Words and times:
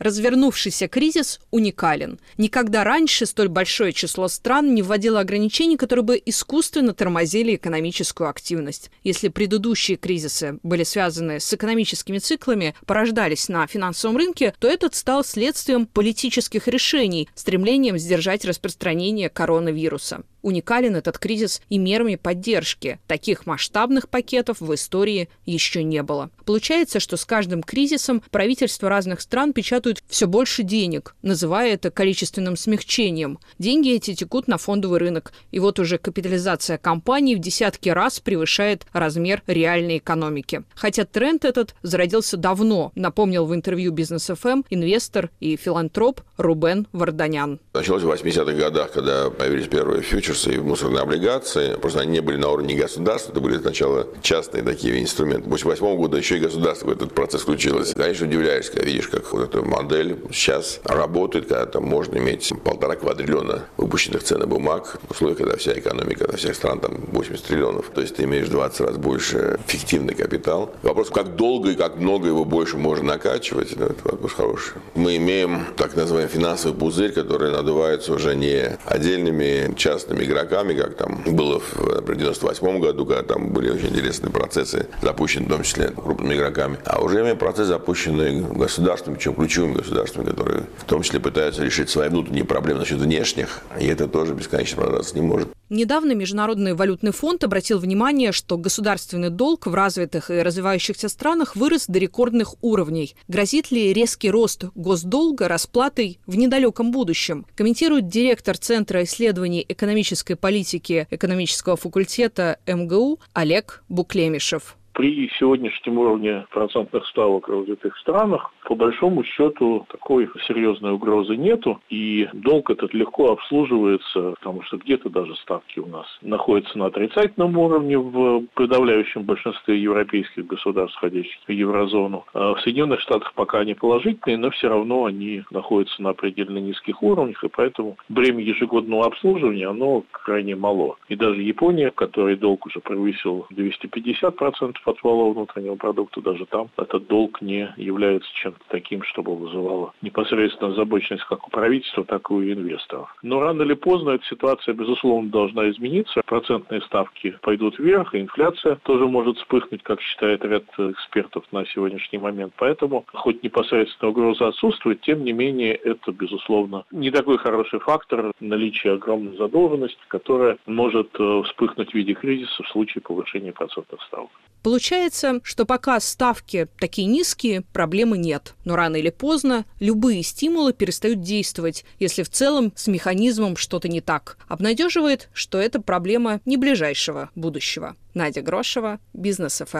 Развернувшийся 0.00 0.88
кризис 0.88 1.38
уникален. 1.52 2.18
Никогда 2.36 2.82
раньше 2.82 3.26
столь 3.26 3.48
большое 3.48 3.92
число 3.92 4.26
стран 4.26 4.74
не 4.74 4.82
вводило 4.82 5.20
ограничений, 5.20 5.76
которые 5.76 6.04
бы 6.04 6.20
искусственно 6.26 6.94
тормозили 6.94 7.54
экономическую 7.54 8.28
активность. 8.28 8.90
Если 9.04 9.28
предыдущие 9.28 9.96
кризисы 9.96 10.58
были 10.64 10.82
связаны 10.82 11.38
с 11.38 11.54
экономическими 11.54 12.18
циклами, 12.18 12.74
порождались 12.86 13.48
на 13.48 13.68
финансовом 13.68 14.16
рынке, 14.16 14.52
то 14.58 14.66
этот 14.66 14.96
стал 14.96 15.24
следствием 15.24 15.86
политических 15.86 16.66
решений, 16.66 17.28
стремлением 17.36 17.96
сдержать 17.96 18.44
распространение 18.44 19.28
коронавируса. 19.28 20.24
Уникален 20.44 20.94
этот 20.94 21.16
кризис 21.18 21.62
и 21.70 21.78
мерами 21.78 22.16
поддержки. 22.16 23.00
Таких 23.06 23.46
масштабных 23.46 24.10
пакетов 24.10 24.60
в 24.60 24.74
истории 24.74 25.30
еще 25.46 25.82
не 25.82 26.02
было. 26.02 26.28
Получается, 26.44 27.00
что 27.00 27.16
с 27.16 27.24
каждым 27.24 27.62
кризисом 27.62 28.22
правительства 28.30 28.90
разных 28.90 29.22
стран 29.22 29.54
печатают 29.54 30.04
все 30.06 30.26
больше 30.26 30.62
денег, 30.62 31.16
называя 31.22 31.72
это 31.72 31.90
количественным 31.90 32.58
смягчением. 32.58 33.38
Деньги 33.58 33.94
эти 33.94 34.14
текут 34.14 34.46
на 34.46 34.58
фондовый 34.58 34.98
рынок. 34.98 35.32
И 35.50 35.58
вот 35.60 35.78
уже 35.78 35.96
капитализация 35.96 36.76
компаний 36.76 37.36
в 37.36 37.38
десятки 37.38 37.88
раз 37.88 38.20
превышает 38.20 38.84
размер 38.92 39.42
реальной 39.46 39.96
экономики. 39.96 40.62
Хотя 40.74 41.06
тренд 41.06 41.46
этот 41.46 41.74
зародился 41.80 42.36
давно, 42.36 42.92
напомнил 42.94 43.46
в 43.46 43.54
интервью 43.54 43.92
Бизнес 43.92 44.26
ФМ 44.26 44.62
инвестор 44.68 45.30
и 45.40 45.56
филантроп 45.56 46.20
Рубен 46.36 46.86
Варданян. 46.92 47.60
Началось 47.72 48.02
в 48.02 48.10
80-х 48.10 48.52
годах, 48.52 48.92
когда 48.92 49.30
появились 49.30 49.68
первые 49.68 50.02
фьючерсы 50.02 50.33
и 50.46 50.58
мусорные 50.58 51.02
облигации. 51.02 51.74
Просто 51.74 52.00
они 52.00 52.12
не 52.12 52.20
были 52.20 52.36
на 52.36 52.50
уровне 52.50 52.74
государства, 52.74 53.32
это 53.32 53.40
были 53.40 53.58
сначала 53.58 54.06
частные 54.22 54.62
такие 54.62 55.00
инструменты. 55.02 55.48
После 55.48 55.70
88 55.70 55.96
года 55.96 56.16
еще 56.16 56.36
и 56.36 56.40
государство 56.40 56.88
в 56.88 56.90
этот 56.90 57.14
процесс 57.14 57.42
включилось. 57.42 57.94
Конечно, 57.94 58.26
удивляешься, 58.26 58.72
когда 58.72 58.86
видишь, 58.86 59.08
как 59.08 59.32
вот 59.32 59.42
эта 59.42 59.62
модель 59.62 60.18
сейчас 60.32 60.80
работает, 60.84 61.46
когда 61.46 61.66
там 61.66 61.84
можно 61.84 62.18
иметь 62.18 62.52
полтора 62.62 62.96
квадриллиона 62.96 63.64
выпущенных 63.76 64.22
ценных 64.22 64.48
бумаг, 64.48 64.98
в 65.08 65.10
условиях, 65.12 65.38
когда 65.38 65.56
вся 65.56 65.72
экономика 65.72 66.30
на 66.30 66.36
всех 66.36 66.54
стран 66.54 66.80
там 66.80 66.96
80 67.12 67.44
триллионов. 67.44 67.90
То 67.94 68.00
есть 68.00 68.16
ты 68.16 68.24
имеешь 68.24 68.48
20 68.48 68.80
раз 68.80 68.96
больше 68.96 69.58
фиктивный 69.66 70.14
капитал. 70.14 70.74
Вопрос, 70.82 71.10
как 71.10 71.36
долго 71.36 71.70
и 71.70 71.74
как 71.74 71.96
много 71.96 72.28
его 72.28 72.44
больше 72.44 72.76
можно 72.76 73.14
накачивать, 73.14 73.76
ну, 73.76 73.86
это 73.86 74.04
вопрос 74.04 74.32
хороший. 74.32 74.74
Мы 74.94 75.16
имеем 75.16 75.66
так 75.76 75.96
называемый 75.96 76.30
финансовый 76.30 76.74
пузырь, 76.74 77.12
который 77.12 77.52
надувается 77.52 78.12
уже 78.12 78.34
не 78.34 78.78
отдельными 78.84 79.74
частными 79.76 80.23
игроками, 80.24 80.74
как 80.74 80.96
там 80.96 81.22
было 81.26 81.60
в 81.60 82.14
98 82.14 82.80
году, 82.80 83.06
когда 83.06 83.22
там 83.22 83.52
были 83.52 83.70
очень 83.70 83.88
интересные 83.88 84.30
процессы, 84.30 84.86
запущенные 85.02 85.48
в 85.48 85.52
том 85.52 85.62
числе 85.62 85.88
крупными 85.88 86.34
игроками, 86.34 86.78
а 86.84 87.02
уже 87.02 87.20
имеем 87.20 87.38
процесс, 87.38 87.68
запущенный 87.68 88.40
государством, 88.40 89.14
причем 89.14 89.34
ключевыми 89.34 89.74
государствами, 89.74 90.26
которые 90.30 90.64
в 90.78 90.84
том 90.84 91.02
числе 91.02 91.20
пытаются 91.20 91.62
решить 91.62 91.90
свои 91.90 92.08
внутренние 92.08 92.44
проблемы 92.44 92.80
насчет 92.80 92.98
внешних, 92.98 93.60
и 93.78 93.86
это 93.86 94.08
тоже 94.08 94.34
бесконечно 94.34 94.76
продолжаться 94.76 95.14
не 95.14 95.22
может. 95.22 95.48
Недавно 95.70 96.12
Международный 96.12 96.74
валютный 96.74 97.12
фонд 97.12 97.42
обратил 97.42 97.78
внимание, 97.78 98.32
что 98.32 98.58
государственный 98.58 99.30
долг 99.30 99.66
в 99.66 99.74
развитых 99.74 100.30
и 100.30 100.42
развивающихся 100.42 101.08
странах 101.08 101.56
вырос 101.56 101.86
до 101.88 101.98
рекордных 101.98 102.54
уровней. 102.62 103.16
Грозит 103.28 103.70
ли 103.70 103.92
резкий 103.92 104.30
рост 104.30 104.64
госдолга 104.74 105.48
расплатой 105.48 106.18
в 106.26 106.36
недалеком 106.36 106.92
будущем? 106.92 107.46
Комментирует 107.54 108.08
директор 108.08 108.58
Центра 108.58 109.02
исследований 109.04 109.64
экономической 109.66 110.34
политики 110.34 111.06
экономического 111.10 111.76
факультета 111.76 112.58
МГУ 112.66 113.20
Олег 113.32 113.82
Буклемишев 113.88 114.76
при 114.94 115.28
сегодняшнем 115.38 115.98
уровне 115.98 116.46
процентных 116.50 117.06
ставок 117.08 117.48
в 117.48 117.52
развитых 117.52 117.96
странах, 117.98 118.52
по 118.64 118.74
большому 118.74 119.24
счету, 119.24 119.86
такой 119.90 120.30
серьезной 120.46 120.92
угрозы 120.92 121.36
нету, 121.36 121.80
и 121.90 122.28
долг 122.32 122.70
этот 122.70 122.94
легко 122.94 123.32
обслуживается, 123.32 124.34
потому 124.38 124.62
что 124.62 124.78
где-то 124.78 125.10
даже 125.10 125.34
ставки 125.36 125.80
у 125.80 125.86
нас 125.86 126.06
находятся 126.22 126.78
на 126.78 126.86
отрицательном 126.86 127.58
уровне 127.58 127.98
в 127.98 128.44
подавляющем 128.54 129.24
большинстве 129.24 129.80
европейских 129.80 130.46
государств, 130.46 130.96
входящих 130.96 131.40
в 131.46 131.50
еврозону. 131.50 132.24
А 132.32 132.54
в 132.54 132.60
Соединенных 132.60 133.00
Штатах 133.00 133.34
пока 133.34 133.58
они 133.58 133.74
положительные, 133.74 134.38
но 134.38 134.50
все 134.50 134.68
равно 134.68 135.06
они 135.06 135.42
находятся 135.50 136.00
на 136.02 136.14
предельно 136.14 136.58
низких 136.58 137.02
уровнях, 137.02 137.42
и 137.42 137.48
поэтому 137.48 137.96
бремя 138.08 138.42
ежегодного 138.42 139.06
обслуживания, 139.06 139.68
оно 139.68 140.04
крайне 140.12 140.54
мало. 140.54 140.96
И 141.08 141.16
даже 141.16 141.42
Япония, 141.42 141.90
в 141.90 141.94
которой 141.94 142.36
долг 142.36 142.66
уже 142.66 142.78
превысил 142.80 143.46
250% 143.50 144.74
валового 145.02 145.34
внутреннего 145.34 145.76
продукта, 145.76 146.20
даже 146.20 146.46
там 146.46 146.68
этот 146.76 147.06
долг 147.06 147.40
не 147.40 147.72
является 147.76 148.28
чем-то 148.34 148.60
таким, 148.68 149.02
чтобы 149.02 149.34
вызывало 149.36 149.92
непосредственно 150.02 150.72
озабоченность 150.72 151.24
как 151.24 151.46
у 151.46 151.50
правительства, 151.50 152.04
так 152.04 152.30
и 152.30 152.34
у 152.34 152.42
инвесторов. 152.42 153.14
Но 153.22 153.40
рано 153.40 153.62
или 153.62 153.74
поздно 153.74 154.10
эта 154.10 154.24
ситуация, 154.26 154.74
безусловно, 154.74 155.30
должна 155.30 155.68
измениться. 155.70 156.22
Процентные 156.26 156.80
ставки 156.82 157.36
пойдут 157.42 157.78
вверх, 157.78 158.14
и 158.14 158.20
инфляция 158.20 158.76
тоже 158.82 159.06
может 159.06 159.38
вспыхнуть, 159.38 159.82
как 159.82 160.00
считает 160.00 160.44
ряд 160.44 160.64
экспертов 160.78 161.44
на 161.52 161.64
сегодняшний 161.66 162.18
момент. 162.18 162.52
Поэтому, 162.56 163.04
хоть 163.12 163.42
непосредственно 163.42 164.10
угроза 164.10 164.48
отсутствует, 164.48 165.00
тем 165.02 165.24
не 165.24 165.32
менее, 165.32 165.74
это, 165.74 166.12
безусловно, 166.12 166.84
не 166.90 167.10
такой 167.10 167.38
хороший 167.38 167.80
фактор 167.80 168.32
наличия 168.40 168.92
огромной 168.92 169.36
задолженности, 169.36 169.98
которая 170.08 170.58
может 170.66 171.08
э, 171.18 171.42
вспыхнуть 171.44 171.90
в 171.90 171.94
виде 171.94 172.14
кризиса 172.14 172.62
в 172.62 172.68
случае 172.68 173.02
повышения 173.02 173.52
процентных 173.52 174.02
ставок. 174.02 174.30
Получается, 174.74 175.38
что 175.44 175.66
пока 175.66 176.00
ставки 176.00 176.66
такие 176.80 177.06
низкие, 177.06 177.60
проблемы 177.60 178.18
нет. 178.18 178.54
Но 178.64 178.74
рано 178.74 178.96
или 178.96 179.10
поздно 179.10 179.66
любые 179.78 180.24
стимулы 180.24 180.72
перестают 180.72 181.20
действовать, 181.20 181.84
если 182.00 182.24
в 182.24 182.28
целом 182.28 182.72
с 182.74 182.88
механизмом 182.88 183.56
что-то 183.56 183.86
не 183.86 184.00
так. 184.00 184.36
Обнадеживает, 184.48 185.28
что 185.32 185.58
это 185.58 185.80
проблема 185.80 186.40
не 186.44 186.56
ближайшего 186.56 187.30
будущего. 187.36 187.94
Надя 188.14 188.42
Грошева, 188.42 188.98
Бизнес 189.12 189.62
ФМ. 189.64 189.78